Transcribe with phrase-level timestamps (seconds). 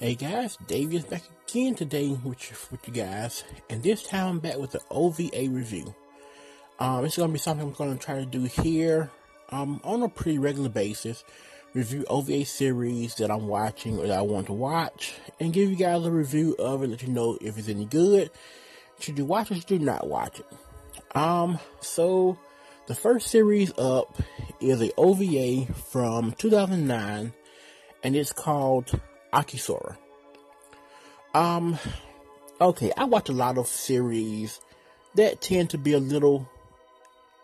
[0.00, 4.28] Hey guys, Davey is back again today with you, with you guys, and this time
[4.28, 5.92] I'm back with the OVA review.
[6.78, 9.10] Um, it's gonna be something I'm gonna try to do here,
[9.48, 11.24] um, on a pretty regular basis.
[11.74, 15.74] Review OVA series that I'm watching or that I want to watch, and give you
[15.74, 16.90] guys a review of it.
[16.90, 18.30] Let you know if it's any good.
[19.00, 19.56] Should you watch it?
[19.56, 21.16] Or should you not watch it?
[21.16, 22.38] Um, so
[22.86, 24.16] the first series up
[24.60, 27.32] is a OVA from 2009,
[28.04, 29.00] and it's called
[29.32, 29.96] Akisora.
[31.34, 31.78] Um,
[32.60, 34.60] okay, I watch a lot of series
[35.14, 36.48] that tend to be a little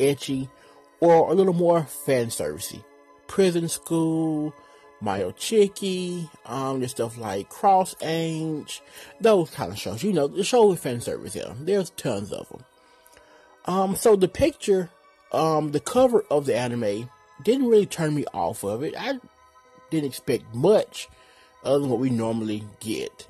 [0.01, 0.49] ecchi
[1.01, 2.83] or a little more fan servicey.
[3.27, 4.55] Prison School,
[5.01, 8.83] Mayo Chiki, um, there's stuff like Cross Ange,
[9.21, 10.03] those kind of shows.
[10.03, 11.53] You know, the show with fan service, yeah.
[11.61, 12.65] There's tons of them.
[13.67, 14.91] Um, so the picture,
[15.33, 17.11] um, the cover of the anime
[17.43, 18.95] didn't really turn me off of it.
[18.99, 19.19] I
[19.91, 21.09] didn't expect much
[21.65, 23.27] other than what we normally get.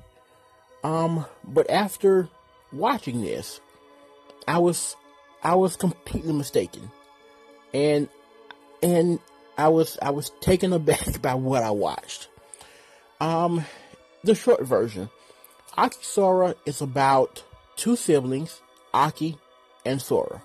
[0.83, 2.29] Um, but after
[2.71, 3.59] watching this,
[4.47, 4.95] I was
[5.43, 6.91] I was completely mistaken.
[7.73, 8.09] And
[8.81, 9.19] and
[9.57, 12.27] I was I was taken aback by what I watched.
[13.19, 13.65] Um
[14.23, 15.09] the short version.
[15.77, 17.43] Aki Sora is about
[17.75, 18.61] two siblings,
[18.93, 19.37] Aki
[19.85, 20.41] and Sora.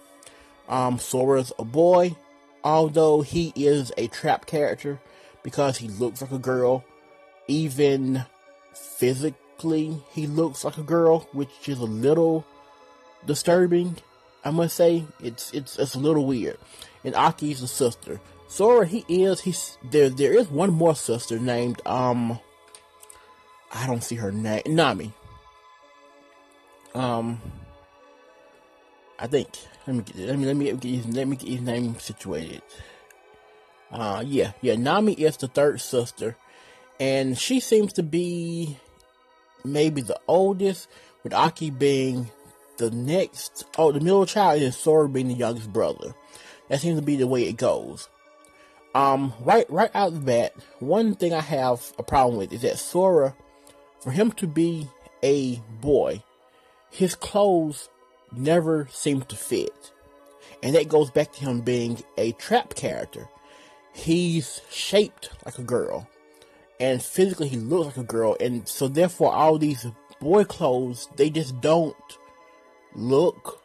[0.69, 2.17] Um Sora's a boy,
[2.65, 5.01] although he is a trap character
[5.43, 6.85] because he looks like a girl
[7.51, 8.25] even
[8.75, 12.47] physically, he looks like a girl, which is a little
[13.27, 13.97] disturbing.
[14.45, 16.59] I must say, it's it's it's a little weird.
[17.05, 18.21] And Aki's a sister.
[18.49, 20.09] Sora, he is he's there.
[20.09, 22.39] There is one more sister named um.
[23.73, 24.63] I don't see her name.
[24.67, 25.13] Nami.
[26.95, 27.41] Um.
[29.19, 29.49] I think.
[29.87, 32.63] Let me get let me let me get his, let me get his name situated.
[33.91, 36.37] Uh yeah yeah Nami is the third sister
[37.01, 38.77] and she seems to be
[39.65, 40.89] maybe the oldest,
[41.25, 42.31] with Aki being
[42.77, 46.15] the next, oh, the middle child, and Sora being the youngest brother.
[46.69, 48.09] That seems to be the way it goes.
[48.95, 52.79] Um, right, right out the bat, one thing I have a problem with is that
[52.79, 53.35] Sora,
[54.01, 54.89] for him to be
[55.23, 56.23] a boy,
[56.91, 57.89] his clothes
[58.33, 59.93] never seem to fit.
[60.63, 63.29] And that goes back to him being a trap character.
[63.93, 66.09] He's shaped like a girl
[66.81, 69.87] and physically he looks like a girl, and so therefore all these
[70.21, 71.95] boy clothes they just don't
[72.95, 73.63] look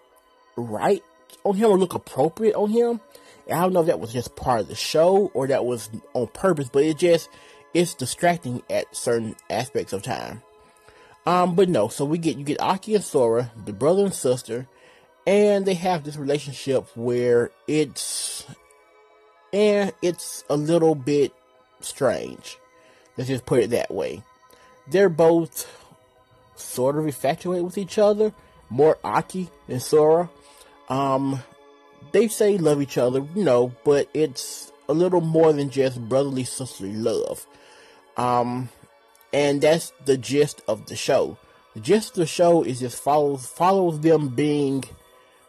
[0.56, 1.04] right
[1.44, 3.00] on him or look appropriate on him.
[3.48, 5.90] And I don't know if that was just part of the show or that was
[6.14, 7.30] on purpose, but it just
[7.74, 10.42] it's distracting at certain aspects of time.
[11.26, 14.68] Um, but no, so we get you get Aki and Sora, the brother and sister,
[15.26, 18.46] and they have this relationship where it's
[19.52, 21.34] and it's a little bit
[21.82, 22.58] strange.
[23.18, 24.24] Let's just put it that way.
[24.88, 25.68] They're both
[26.56, 28.34] sort of infatuated with each other,
[28.70, 30.30] more Aki than Sora.
[30.90, 31.42] Um,
[32.12, 36.44] they say love each other, you know, but it's a little more than just brotherly
[36.44, 37.46] sisterly love.
[38.18, 38.70] Um,
[39.34, 41.38] and that's the gist of the show.
[41.74, 44.86] The gist of the show is just follows follows them being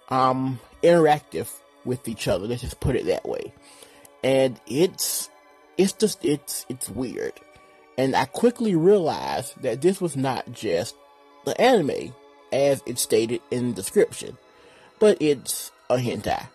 [0.08, 1.48] um interactive
[1.84, 2.46] with each other.
[2.46, 3.52] Let's just put it that way.
[4.24, 5.30] And it's
[5.78, 7.34] it's just it's it's weird.
[7.98, 10.94] And I quickly realized that this was not just
[11.44, 12.12] the anime,
[12.52, 14.36] as it stated in the description,
[14.98, 16.46] but it's a hentai.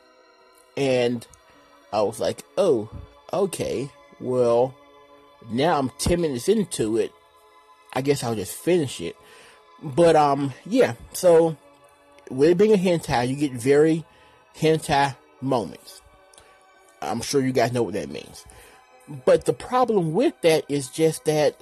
[0.78, 1.26] And
[1.92, 2.90] I was like, oh,
[3.34, 4.76] okay, well,
[5.50, 7.12] now I'm 10 minutes into it.
[7.94, 9.16] I guess I'll just finish it.
[9.84, 11.58] But, um, yeah, so
[12.30, 14.06] with it being a hentai, you get very
[14.56, 16.02] hentai moments.
[17.02, 18.46] I'm sure you guys know what that means.
[19.26, 21.56] But the problem with that is just that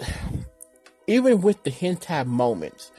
[1.08, 2.92] even with the hentai moments,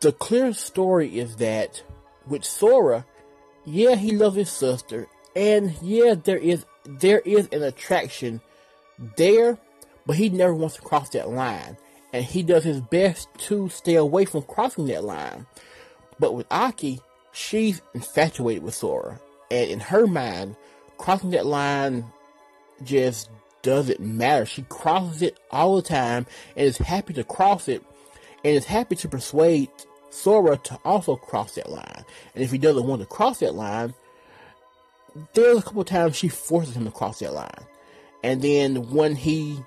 [0.00, 1.82] the clear story is that
[2.26, 3.06] with Sora,
[3.64, 8.40] yeah, he loves his sister, and yeah, there is there is an attraction
[9.16, 9.58] there,
[10.06, 11.78] but he never wants to cross that line,
[12.12, 15.46] and he does his best to stay away from crossing that line.
[16.18, 17.00] But with Aki,
[17.32, 19.18] she's infatuated with Sora,
[19.50, 20.56] and in her mind,
[20.98, 22.04] crossing that line
[22.84, 23.30] just
[23.62, 24.46] doesn't matter.
[24.46, 27.82] She crosses it all the time and is happy to cross it
[28.44, 29.68] and is happy to persuade
[30.10, 32.04] Sora to also cross that line.
[32.34, 33.94] And if he doesn't want to cross that line,
[35.34, 37.66] there's a couple times she forces him to cross that line.
[38.22, 39.58] And then when he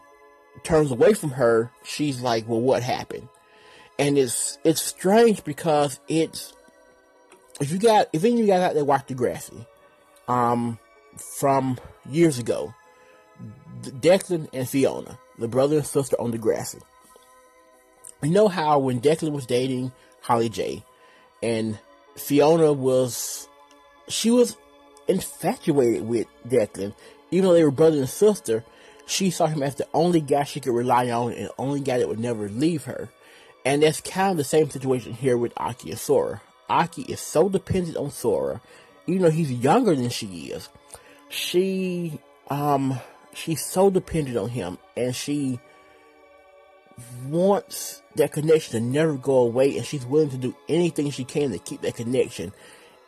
[0.63, 3.27] turns away from her, she's like, well, what happened?
[3.99, 6.53] And it's, it's strange because it's,
[7.59, 9.65] if you got, if any of you guys out there watch Degrassi,
[10.27, 10.79] um,
[11.17, 11.77] from
[12.09, 12.73] years ago,
[13.81, 16.81] Declan and Fiona, the brother and sister on Degrassi.
[18.21, 19.91] you know how when Declan was dating
[20.21, 20.83] Holly J,
[21.41, 21.77] and
[22.15, 23.47] Fiona was,
[24.07, 24.55] she was
[25.07, 26.93] infatuated with Declan,
[27.31, 28.63] even though they were brother and sister.
[29.05, 31.97] She saw him as the only guy she could rely on and the only guy
[31.97, 33.09] that would never leave her.
[33.65, 36.41] And that's kind of the same situation here with Aki and Sora.
[36.69, 38.61] Aki is so dependent on Sora,
[39.07, 40.69] even though he's younger than she is.
[41.27, 42.19] She,
[42.49, 42.99] um,
[43.35, 45.59] she's so dependent on him and she
[47.25, 51.51] wants that connection to never go away and she's willing to do anything she can
[51.51, 52.51] to keep that connection.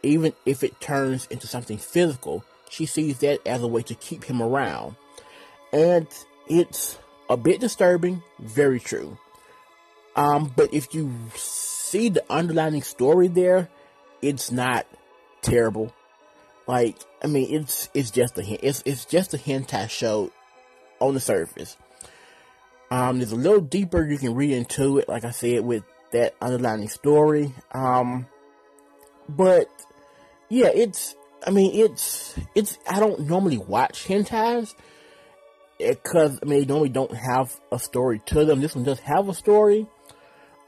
[0.03, 4.23] Even if it turns into something physical she sees that as a way to keep
[4.23, 4.95] him around.
[5.71, 6.07] And
[6.47, 6.97] it's
[7.29, 9.17] a bit disturbing very true.
[10.15, 13.69] Um but if you see the underlying story there
[14.21, 14.87] it's not
[15.41, 15.93] terrible
[16.67, 20.31] like i mean it's it's just a it's it's just a hentai show
[20.99, 21.77] on the surface
[22.91, 26.35] um, there's a little deeper you can read into it, like I said, with that
[26.41, 27.53] underlying story.
[27.71, 28.27] Um,
[29.27, 29.67] but
[30.49, 31.15] yeah, it's,
[31.45, 34.75] I mean, it's, it's, I don't normally watch hentais
[35.79, 38.61] because, I mean, they normally don't have a story to them.
[38.61, 39.87] This one does have a story.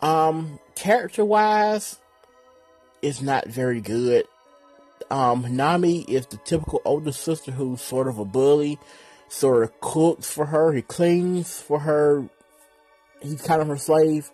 [0.02, 2.00] Um, character wise,
[3.02, 4.26] it's not very good.
[5.10, 8.78] Um, Nami is the typical older sister who's sort of a bully
[9.30, 10.74] sort of cooks for her.
[10.74, 12.30] He cleans for her.
[13.22, 14.32] He's kind of her slave.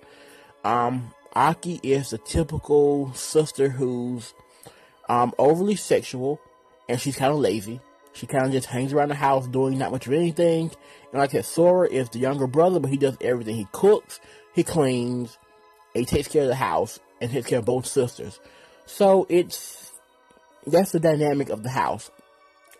[0.64, 4.34] Um, Aki is the typical sister who's
[5.10, 6.40] um, overly sexual
[6.88, 7.80] and she's kind of lazy.
[8.14, 10.72] She kind of just hangs around the house doing not much of anything.
[11.12, 13.56] And like I said, Sora is the younger brother, but he does everything.
[13.56, 14.20] He cooks,
[14.54, 15.38] he cleans,
[15.94, 18.40] he takes care of the house, and takes care of both sisters.
[18.86, 19.83] So it's
[20.66, 22.12] that's the dynamic of the house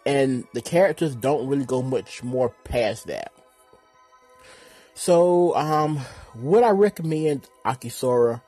[0.06, 3.32] and the characters don't really go much more past that.
[4.94, 6.00] So, um,
[6.36, 8.42] would I recommend Akisora?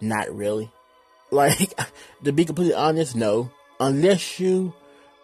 [0.00, 0.70] Not really.
[1.30, 1.78] Like,
[2.24, 3.50] to be completely honest, no.
[3.78, 4.72] Unless you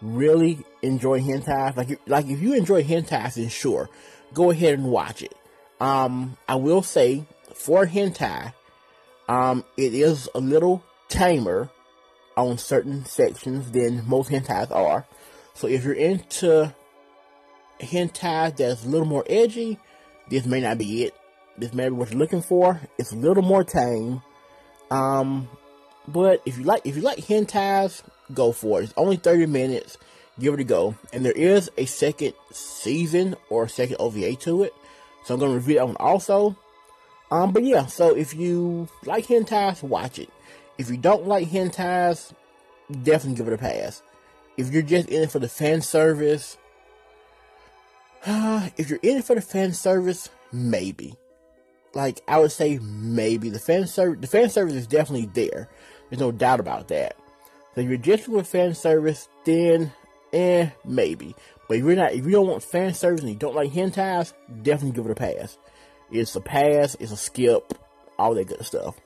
[0.02, 3.88] really enjoy hentai, like, like if you enjoy hentai, then sure,
[4.34, 5.34] go ahead and watch it.
[5.80, 7.24] Um, I will say,
[7.54, 8.52] for hentai,
[9.30, 11.70] um, it is a little tamer
[12.36, 15.06] on certain sections than most hentais are.
[15.54, 16.74] So if you're into
[17.80, 19.78] hentai that's a little more edgy,
[20.28, 21.14] this may not be it.
[21.56, 22.80] This may be what you're looking for.
[22.98, 24.22] It's a little more tame.
[24.90, 25.48] Um,
[26.08, 28.02] but if you like, if you like hentais,
[28.32, 28.84] go for it.
[28.84, 29.98] It's only 30 minutes.
[30.38, 30.96] Give it a go.
[31.12, 34.72] And there is a second season or second OVA to it.
[35.24, 36.56] So I'm to review that one also.
[37.30, 40.30] Um, but yeah, so if you like hentais, watch it.
[40.78, 42.32] If you don't like hentais,
[42.90, 44.02] definitely give it a pass
[44.56, 46.56] if you're just in it for the fan service,
[48.26, 51.14] uh, if you're in it for the fan service, maybe.
[51.94, 54.20] Like I would say, maybe the fan service.
[54.20, 55.68] The fan service is definitely there.
[56.10, 57.16] There's no doubt about that.
[57.74, 59.92] So if you're just with fan service, then
[60.32, 61.36] eh, maybe.
[61.68, 64.32] But if you're not, if you don't want fan service and you don't like hentais,
[64.62, 65.56] definitely give it a pass.
[66.10, 66.96] It's a pass.
[66.98, 67.74] It's a skip.
[68.18, 68.96] All that good stuff.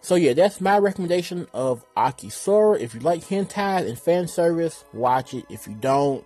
[0.00, 2.80] So yeah, that's my recommendation of Akisora.
[2.80, 5.44] If you like hentai and fan service, watch it.
[5.48, 6.24] If you don't,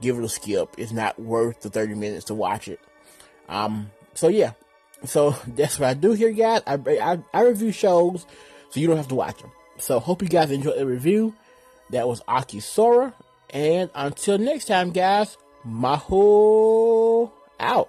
[0.00, 0.74] give it a skip.
[0.78, 2.80] It's not worth the 30 minutes to watch it.
[3.48, 4.52] Um, so yeah.
[5.04, 6.62] So that's what I do here, guys.
[6.66, 8.26] I, I, I review shows,
[8.70, 9.52] so you don't have to watch them.
[9.78, 11.34] So hope you guys enjoyed the review.
[11.90, 13.12] That was Akisora.
[13.50, 15.36] And until next time, guys,
[15.66, 17.88] Maho out.